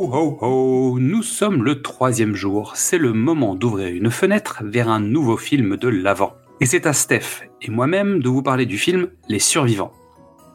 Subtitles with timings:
[0.00, 4.88] Ho ho ho, nous sommes le troisième jour, c'est le moment d'ouvrir une fenêtre vers
[4.88, 6.34] un nouveau film de l'avant.
[6.60, 9.90] Et c'est à Steph et moi-même de vous parler du film Les Survivants.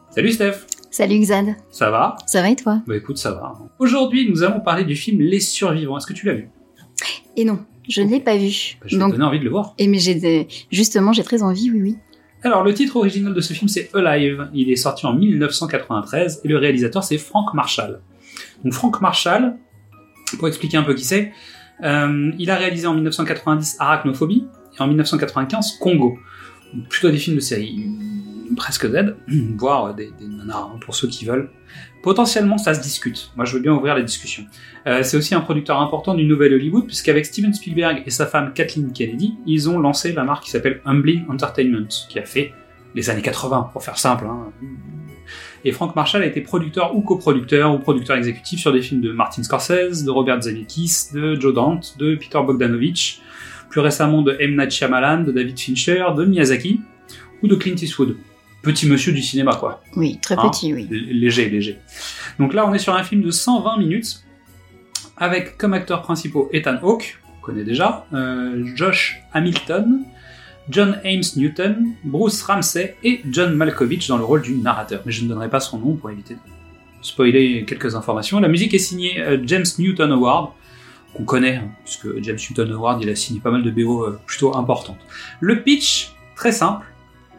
[0.08, 2.16] Salut Steph Salut Xad Ça va?
[2.26, 2.80] Ça va et toi?
[2.86, 3.52] Bah écoute, ça va.
[3.78, 5.98] Aujourd'hui, nous allons parler du film Les Survivants.
[5.98, 6.48] Est-ce que tu l'as vu?
[7.36, 8.78] Et non, je ne l'ai pas vu.
[8.80, 9.74] bah, Je donner envie de le voir.
[9.76, 11.96] Et mais j'ai justement, j'ai très envie, oui, oui.
[12.44, 14.48] Alors, le titre original de ce film, c'est Alive.
[14.54, 18.00] Il est sorti en 1993 et le réalisateur, c'est Frank Marshall.
[18.62, 19.56] Donc, Frank Marshall,
[20.38, 21.32] pour expliquer un peu qui c'est,
[21.82, 24.46] euh, il a réalisé en 1990 Arachnophobie
[24.78, 26.18] et en 1995 Congo.
[26.88, 27.88] Plutôt des films de série
[28.56, 29.16] presque Z,
[29.56, 31.50] voire des, des nanars hein, pour ceux qui veulent.
[32.02, 33.32] Potentiellement, ça se discute.
[33.36, 34.44] Moi, je veux bien ouvrir la discussion.
[34.86, 38.52] Euh, c'est aussi un producteur important du nouvel Hollywood, puisqu'avec Steven Spielberg et sa femme
[38.52, 42.52] Kathleen Kennedy, ils ont lancé la marque qui s'appelle Humbling Entertainment, qui a fait
[42.94, 44.26] les années 80, pour faire simple.
[44.26, 44.52] hein.
[45.64, 49.12] Et Frank Marshall a été producteur ou coproducteur ou producteur exécutif sur des films de
[49.12, 53.22] Martin Scorsese, de Robert Zemeckis, de Joe Dante, de Peter Bogdanovich,
[53.70, 54.56] plus récemment de M.
[54.56, 56.80] Night Shyamalan, de David Fincher, de Miyazaki
[57.42, 58.16] ou de Clint Eastwood.
[58.62, 59.82] Petit monsieur du cinéma, quoi.
[59.96, 60.86] Oui, très Hein petit, oui.
[60.90, 61.78] Léger, léger.
[62.38, 64.22] Donc là, on est sur un film de 120 minutes,
[65.16, 70.04] avec comme acteurs principaux Ethan Hawke, qu'on connaît déjà, euh, Josh Hamilton,
[70.70, 75.02] John Ames Newton, Bruce Ramsey et John Malkovich dans le rôle du narrateur.
[75.04, 76.40] Mais je ne donnerai pas son nom pour éviter de
[77.02, 78.40] spoiler quelques informations.
[78.40, 80.52] La musique est signée euh, James Newton Award,
[81.14, 84.18] qu'on connaît, hein, puisque James Newton Award, il a signé pas mal de BO euh,
[84.26, 84.98] plutôt importantes.
[85.40, 86.86] Le pitch, très simple,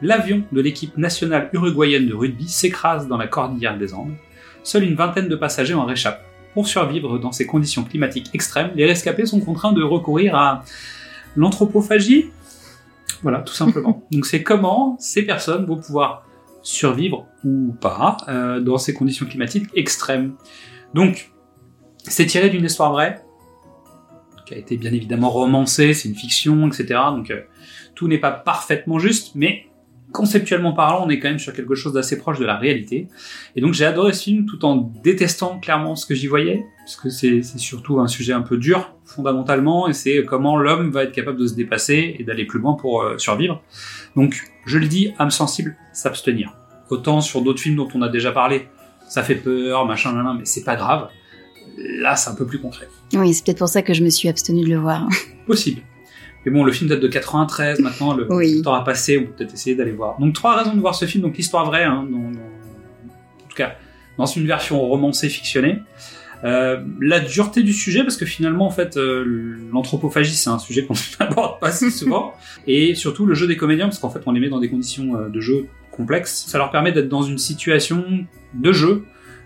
[0.02, 4.14] l'avion de l'équipe nationale uruguayenne de rugby s'écrase dans la cordillère des Andes.
[4.64, 6.24] Seule une vingtaine de passagers en réchappent.
[6.54, 10.64] Pour survivre dans ces conditions climatiques extrêmes, les rescapés sont contraints de recourir à
[11.36, 12.30] l'anthropophagie.
[13.26, 14.04] Voilà, tout simplement.
[14.12, 16.28] Donc c'est comment ces personnes vont pouvoir
[16.62, 20.36] survivre ou pas euh, dans ces conditions climatiques extrêmes.
[20.94, 21.32] Donc,
[22.04, 23.24] c'est tiré d'une histoire vraie,
[24.46, 27.00] qui a été bien évidemment romancée, c'est une fiction, etc.
[27.16, 27.42] Donc euh,
[27.96, 29.66] tout n'est pas parfaitement juste, mais
[30.12, 33.08] conceptuellement parlant, on est quand même sur quelque chose d'assez proche de la réalité.
[33.56, 36.96] Et donc j'ai adoré ce film tout en détestant clairement ce que j'y voyais, parce
[36.98, 41.12] que c'est surtout un sujet un peu dur, fondamentalement, et c'est comment l'homme va être
[41.14, 43.62] capable de se dépasser et d'aller plus loin pour euh, survivre.
[44.16, 46.54] Donc je le dis, âme sensible, s'abstenir.
[46.92, 48.68] Autant sur d'autres films dont on a déjà parlé,
[49.10, 51.10] ça fait peur, machin, nan, mais c'est pas grave.
[51.78, 52.88] Là, c'est un peu plus concret.
[53.14, 55.08] Oui, c'est peut-être pour ça que je me suis abstenue de le voir.
[55.48, 55.82] Possible.
[56.46, 58.58] Mais bon, le film date de 93, maintenant le, Oui.
[58.58, 60.20] le temps a passé, on peut peut-être essayer d'aller voir.
[60.20, 63.56] Donc trois raisons de voir ce film, donc l'histoire vraie, hein, dans- dans- en tout
[63.56, 63.76] cas
[64.18, 65.80] dans une version romancée fictionnée.
[66.44, 70.86] Euh, la dureté du sujet, parce que finalement, en fait, euh, l'anthropophagie, c'est un sujet
[70.86, 72.34] qu'on n'aborde pas si souvent.
[72.68, 75.16] Et surtout, le jeu des comédiens, parce qu'en fait, on les met dans des conditions
[75.16, 76.46] euh, de jeu complexes.
[76.48, 78.04] Ça leur permet d'être dans une situation
[78.54, 79.06] de jeu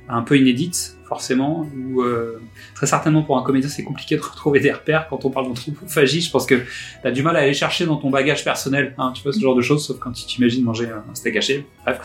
[0.09, 2.41] un peu inédite, forcément, où euh,
[2.73, 6.21] très certainement pour un comédien, c'est compliqué de retrouver des repères quand on parle d'anthropophagie.
[6.21, 6.63] Je pense que
[7.03, 9.56] t'as du mal à aller chercher dans ton bagage personnel, hein, tu vois, ce genre
[9.56, 11.66] de choses, sauf quand tu t'imagines manger un steak haché.
[11.85, 12.00] Bref,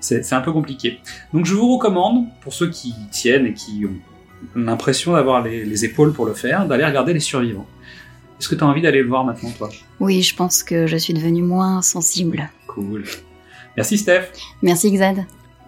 [0.00, 0.98] c'est un peu compliqué.
[1.34, 4.11] Donc je vous recommande, pour ceux qui tiennent et qui ont
[4.54, 7.66] l'impression d'avoir les, les épaules pour le faire, d'aller regarder Les Survivants.
[8.38, 9.70] Est-ce que tu as envie d'aller le voir maintenant, toi?
[10.00, 12.50] Oui, je pense que je suis devenue moins sensible.
[12.66, 13.04] Cool.
[13.76, 14.32] Merci Steph.
[14.62, 15.24] Merci Xad.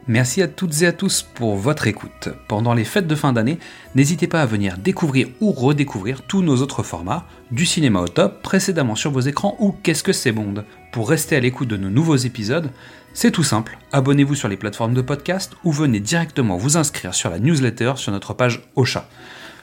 [0.06, 2.28] Merci à toutes et à tous pour votre écoute.
[2.46, 3.58] Pendant les fêtes de fin d'année,
[3.94, 8.42] n'hésitez pas à venir découvrir ou redécouvrir tous nos autres formats, du cinéma au top,
[8.42, 10.64] précédemment sur vos écrans ou Qu'est-ce que c'est Bond?
[10.94, 12.70] Pour rester à l'écoute de nos nouveaux épisodes,
[13.14, 17.30] c'est tout simple, abonnez-vous sur les plateformes de podcast ou venez directement vous inscrire sur
[17.30, 19.08] la newsletter sur notre page Ocha.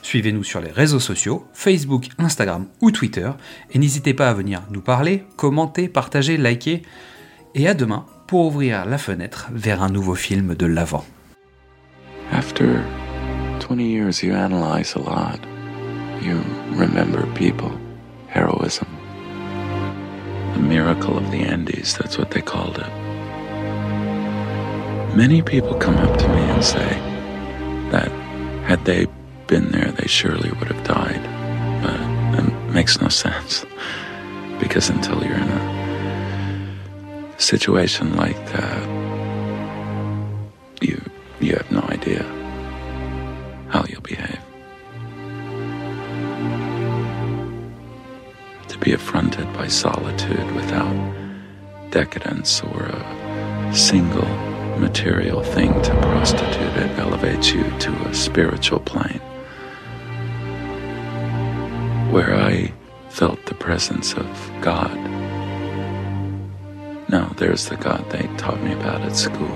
[0.02, 3.32] Suivez-nous sur les réseaux sociaux, Facebook, Instagram ou Twitter,
[3.72, 6.82] et n'hésitez pas à venir nous parler, commenter, partager, liker,
[7.56, 11.06] et à demain pour ouvrir la fenêtre vers un nouveau film de l'avant.
[12.34, 12.82] After
[13.70, 15.40] 20 years, you analyze a lot.
[16.22, 16.42] You
[16.78, 17.72] remember people,
[18.36, 18.91] heroism.
[20.62, 22.90] Miracle of the Andes, that's what they called it.
[25.16, 26.90] Many people come up to me and say
[27.92, 28.10] that
[28.66, 29.08] had they
[29.48, 31.22] been there, they surely would have died.
[31.84, 32.00] But
[32.40, 33.66] it makes no sense.
[34.60, 38.84] Because until you're in a situation like that,
[40.82, 41.02] you
[41.40, 42.41] you have no idea
[48.82, 50.96] be affronted by solitude without
[51.92, 54.28] decadence or a single
[54.80, 59.22] material thing to prostitute it elevates you to a spiritual plane
[62.12, 62.74] where I
[63.10, 64.98] felt the presence of God.
[67.08, 69.56] Now, there's the God they taught me about at school.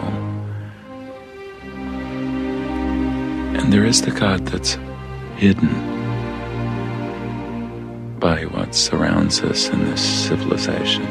[3.57, 4.77] And there is the God that's
[5.37, 5.94] hidden
[8.25, 11.05] by what surrounds us in this civilization.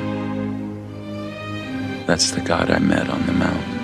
[2.06, 3.75] That's the God I met on the mountain.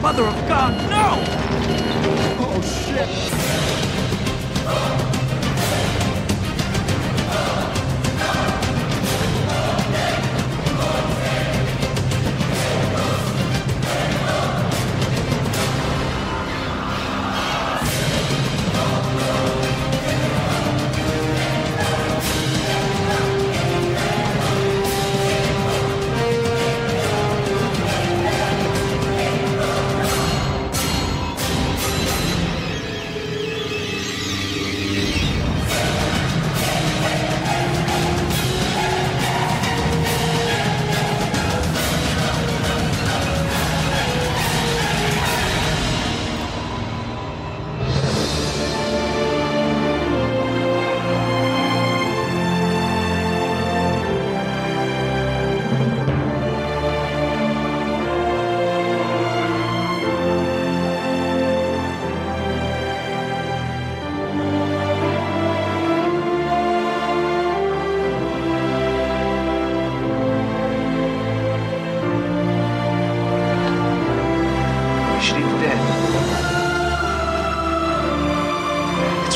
[0.00, 1.18] Mother of God, no!
[2.38, 3.69] Oh, shit.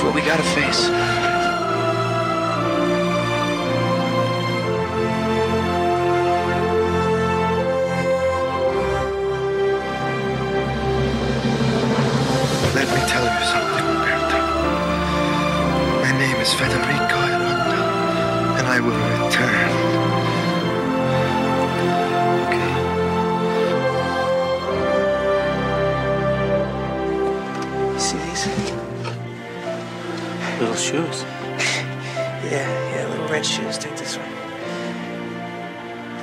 [0.04, 0.88] What we gotta face.
[12.74, 13.86] Let me tell you something.
[16.02, 17.80] My name is Federico Aranda,
[18.58, 20.03] and I will return.
[30.94, 31.23] Shoes.
[32.52, 33.79] yeah, yeah, little red shoes.
[33.79, 34.29] Take this one.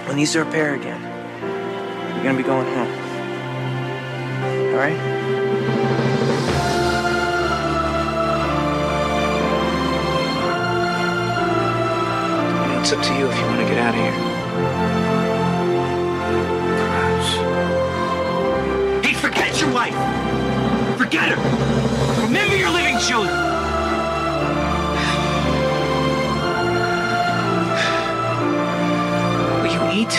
[0.08, 1.02] When these are a pair again,
[2.16, 2.88] you're gonna be going home.
[4.72, 5.00] All right?
[12.80, 14.16] It's up to you if you want to get out of here.
[19.04, 19.94] Hey, forget your wife!
[20.98, 22.24] Forget her!
[22.26, 23.61] Remember your living children!
[30.02, 30.14] You eat?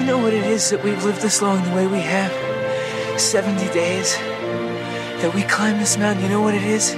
[0.00, 2.32] You know what it is that we've lived this long the way we have?
[3.20, 4.16] 70 days
[5.20, 6.22] that we climb this mountain.
[6.24, 6.94] You know what it is?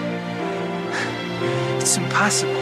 [1.82, 2.52] It's impossible.